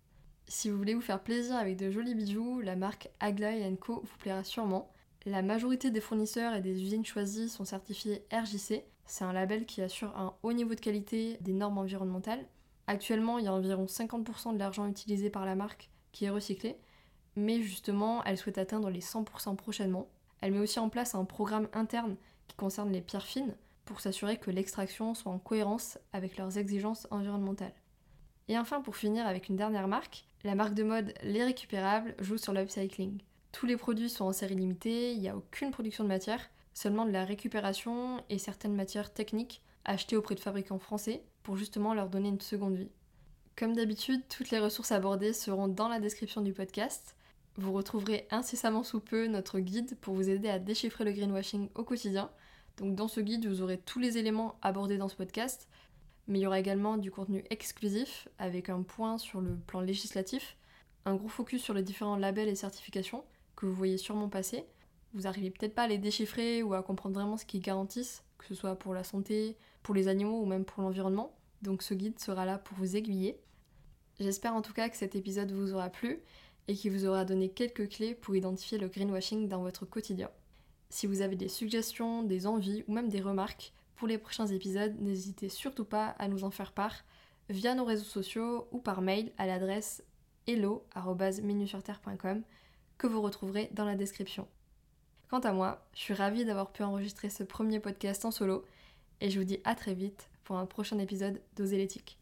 Si 0.50 0.70
vous 0.70 0.78
voulez 0.78 0.94
vous 0.94 1.00
faire 1.00 1.24
plaisir 1.24 1.56
avec 1.56 1.78
de 1.78 1.90
jolis 1.90 2.14
bijoux, 2.14 2.60
la 2.60 2.76
marque 2.76 3.08
Aglaé 3.22 3.74
Co 3.80 4.02
vous 4.02 4.18
plaira 4.18 4.44
sûrement. 4.44 4.92
La 5.28 5.42
majorité 5.42 5.90
des 5.90 6.02
fournisseurs 6.02 6.54
et 6.54 6.62
des 6.62 6.84
usines 6.84 7.04
choisies 7.04 7.50
sont 7.50 7.66
certifiés 7.66 8.24
RJC, 8.32 8.84
c'est 9.08 9.24
un 9.24 9.34
label 9.34 9.66
qui 9.66 9.82
assure 9.82 10.16
un 10.16 10.36
haut 10.44 10.54
niveau 10.54 10.76
de 10.76 10.80
qualité 10.80 11.38
des 11.42 11.54
normes 11.54 11.80
environnementales. 11.80 12.46
Actuellement, 12.86 13.40
il 13.40 13.46
y 13.46 13.48
a 13.48 13.54
environ 13.54 13.86
50% 13.86 14.54
de 14.54 14.60
l'argent 14.60 14.88
utilisé 14.88 15.32
par 15.32 15.46
la 15.46 15.56
marque 15.56 15.90
qui 16.12 16.26
est 16.26 16.30
recyclé, 16.30 16.78
mais 17.36 17.60
justement, 17.64 18.24
elle 18.24 18.38
souhaite 18.38 18.60
atteindre 18.60 18.92
les 18.92 19.02
100% 19.02 19.56
prochainement. 19.56 20.08
Elle 20.42 20.52
met 20.52 20.60
aussi 20.60 20.78
en 20.78 20.90
place 20.90 21.16
un 21.16 21.26
programme 21.26 21.70
interne 21.74 22.18
qui 22.48 22.56
concerne 22.56 22.92
les 22.92 23.02
pierres 23.02 23.26
fines 23.26 23.56
pour 23.86 24.02
s'assurer 24.02 24.38
que 24.38 24.52
l'extraction 24.52 25.16
soit 25.16 25.32
en 25.32 25.40
cohérence 25.40 25.98
avec 26.14 26.38
leurs 26.38 26.60
exigences 26.60 27.08
environnementales. 27.10 27.74
Et 28.48 28.60
enfin, 28.60 28.80
pour 28.80 28.96
finir 28.96 29.26
avec 29.26 29.50
une 29.50 29.56
dernière 29.56 29.88
marque, 29.88 30.26
la 30.44 30.54
marque 30.54 30.76
de 30.76 30.84
mode 30.84 31.16
Les 31.24 31.44
Récupérables 31.44 32.14
joue 32.20 32.38
sur 32.38 32.54
l'upcycling. 32.54 33.18
Tous 33.56 33.66
les 33.66 33.78
produits 33.78 34.10
sont 34.10 34.26
en 34.26 34.34
série 34.34 34.56
limitée, 34.56 35.14
il 35.14 35.22
n'y 35.22 35.30
a 35.30 35.38
aucune 35.38 35.72
production 35.72 36.04
de 36.04 36.10
matière, 36.10 36.42
seulement 36.74 37.06
de 37.06 37.12
la 37.12 37.24
récupération 37.24 38.22
et 38.30 38.38
certaines 38.38 38.76
matières 38.76 39.14
techniques 39.14 39.62
achetées 39.86 40.18
auprès 40.18 40.36
de 40.36 40.42
fabricants 40.42 40.78
français 40.78 41.24
pour 41.42 41.56
justement 41.56 41.94
leur 41.94 42.10
donner 42.10 42.28
une 42.28 42.42
seconde 42.42 42.76
vie. 42.76 42.92
Comme 43.56 43.74
d'habitude, 43.74 44.24
toutes 44.28 44.50
les 44.50 44.60
ressources 44.60 44.92
abordées 44.92 45.32
seront 45.32 45.70
dans 45.70 45.88
la 45.88 46.02
description 46.02 46.42
du 46.42 46.52
podcast. 46.52 47.16
Vous 47.56 47.72
retrouverez 47.72 48.28
incessamment 48.30 48.84
sous 48.84 49.00
peu 49.00 49.28
notre 49.28 49.60
guide 49.60 49.98
pour 50.02 50.16
vous 50.16 50.30
aider 50.30 50.50
à 50.50 50.60
déchiffrer 50.60 51.06
le 51.06 51.14
greenwashing 51.14 51.70
au 51.76 51.86
quotidien. 51.86 52.30
Donc 52.76 52.94
dans 52.96 53.08
ce 53.08 53.22
guide, 53.22 53.48
vous 53.48 53.62
aurez 53.62 53.78
tous 53.78 54.00
les 54.00 54.18
éléments 54.18 54.60
abordés 54.64 54.98
dans 54.98 55.08
ce 55.08 55.16
podcast, 55.16 55.70
mais 56.28 56.40
il 56.40 56.42
y 56.42 56.48
aura 56.48 56.60
également 56.60 56.98
du 56.98 57.10
contenu 57.10 57.46
exclusif 57.50 58.28
avec 58.38 58.68
un 58.68 58.82
point 58.82 59.18
sur 59.18 59.40
le 59.40 59.56
plan 59.56 59.80
législatif, 59.80 60.58
un 61.06 61.16
gros 61.16 61.30
focus 61.30 61.64
sur 61.64 61.74
les 61.74 61.84
différents 61.84 62.18
labels 62.18 62.50
et 62.50 62.56
certifications 62.56 63.24
que 63.56 63.66
vous 63.66 63.74
voyez 63.74 63.98
sûrement 63.98 64.30
passer. 64.30 64.66
Vous 65.14 65.22
n'arrivez 65.22 65.50
peut-être 65.50 65.76
pas 65.76 65.84
à 65.84 65.88
les 65.88 65.98
déchiffrer 65.98 66.62
ou 66.62 66.74
à 66.74 66.84
comprendre 66.84 67.16
vraiment 67.16 67.38
ce 67.38 67.46
qu'ils 67.46 67.62
garantissent, 67.62 68.24
que 68.38 68.46
ce 68.46 68.54
soit 68.54 68.76
pour 68.76 68.94
la 68.94 69.04
santé, 69.04 69.58
pour 69.82 69.96
les 69.96 70.08
animaux 70.08 70.42
ou 70.42 70.46
même 70.46 70.66
pour 70.66 70.84
l'environnement. 70.84 71.36
Donc 71.62 71.82
ce 71.82 71.94
guide 71.94 72.20
sera 72.20 72.46
là 72.46 72.58
pour 72.58 72.78
vous 72.78 72.96
aiguiller. 72.96 73.40
J'espère 74.20 74.56
en 74.56 74.62
tout 74.62 74.74
cas 74.74 74.90
que 74.90 74.98
cet 74.98 75.16
épisode 75.16 75.52
vous 75.52 75.74
aura 75.74 75.90
plu 75.90 76.22
et 76.68 76.76
qu'il 76.76 76.92
vous 76.92 77.06
aura 77.06 77.26
donné 77.26 77.50
quelques 77.50 77.90
clés 77.90 78.16
pour 78.16 78.36
identifier 78.36 78.78
le 78.78 78.88
greenwashing 78.88 79.48
dans 79.48 79.62
votre 79.62 79.86
quotidien. 79.86 80.30
Si 80.90 81.08
vous 81.08 81.22
avez 81.22 81.36
des 81.36 81.50
suggestions, 81.50 82.24
des 82.24 82.48
envies 82.48 82.84
ou 82.88 82.94
même 82.94 83.10
des 83.10 83.22
remarques 83.22 83.74
pour 83.96 84.08
les 84.08 84.18
prochains 84.18 84.48
épisodes, 84.48 84.96
n'hésitez 85.00 85.50
surtout 85.50 85.86
pas 85.86 86.08
à 86.20 86.28
nous 86.28 86.44
en 86.44 86.52
faire 86.52 86.72
part 86.74 87.06
via 87.50 87.76
nos 87.76 87.86
réseaux 87.86 88.04
sociaux 88.04 88.68
ou 88.72 88.80
par 88.80 89.02
mail 89.02 89.32
à 89.38 89.46
l'adresse 89.46 90.04
hello.minusurterre.com 90.48 92.44
que 92.98 93.08
vous 93.08 93.22
retrouverez 93.22 93.70
dans 93.72 93.86
la 93.86 93.96
description. 93.96 94.48
Quant 95.30 95.40
à 95.40 95.54
moi, 95.54 95.86
je 95.94 96.00
suis 96.00 96.14
ravie 96.14 96.46
d'avoir 96.46 96.72
pu 96.72 96.84
enregistrer 96.84 97.30
ce 97.30 97.44
premier 97.44 97.80
podcast 97.80 98.26
en 98.26 98.32
solo 98.32 98.64
et 99.22 99.30
je 99.30 99.40
vous 99.40 99.46
dis 99.46 99.60
à 99.64 99.76
très 99.76 99.94
vite 99.94 100.30
pour 100.44 100.58
un 100.58 100.66
prochain 100.66 101.00
épisode 101.00 101.42
d'Oser 101.56 101.78
l'éthique. 101.78 102.20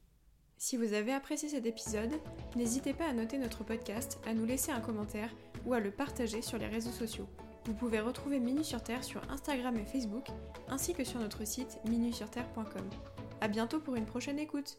Si 0.58 0.77
vous 0.77 0.94
avez 0.94 1.12
apprécié 1.12 1.50
cet 1.50 1.65
épisode, 1.65 2.13
n'hésitez 2.56 2.94
pas 2.94 3.06
à 3.06 3.13
noter 3.13 3.38
notre 3.38 3.65
podcast, 3.65 4.20
à 4.25 4.34
nous 4.34 4.46
laisser 4.46 4.72
un 4.72 4.80
commentaire 4.80 5.30
ou 5.65 5.74
à 5.74 5.82
le 5.82 5.92
partager 5.92 6.42
sur 6.42 6.58
les 6.58 6.68
réseaux 6.68 6.92
sociaux. 6.92 7.27
Vous 7.65 7.74
pouvez 7.74 8.00
retrouver 8.00 8.39
Minu 8.39 8.63
sur 8.63 8.82
Terre 8.82 9.03
sur 9.03 9.22
Instagram 9.30 9.77
et 9.77 9.86
Facebook, 9.86 10.27
ainsi 10.70 10.94
que 10.94 11.03
sur 11.03 11.20
notre 11.20 11.46
site 11.46 11.80
minusurterre.com. 11.89 12.89
A 13.42 13.48
bientôt 13.50 13.80
pour 13.80 13.96
une 13.96 14.06
prochaine 14.06 14.39
écoute 14.39 14.77